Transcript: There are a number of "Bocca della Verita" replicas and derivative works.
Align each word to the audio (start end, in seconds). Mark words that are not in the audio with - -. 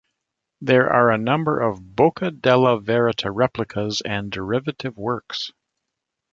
There 0.61 0.91
are 0.91 1.11
a 1.11 1.17
number 1.19 1.59
of 1.59 1.95
"Bocca 1.95 2.31
della 2.31 2.79
Verita" 2.81 3.29
replicas 3.31 4.01
and 4.03 4.31
derivative 4.31 4.97
works. 4.97 5.51